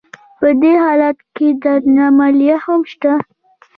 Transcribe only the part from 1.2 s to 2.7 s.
کې درنه مالیه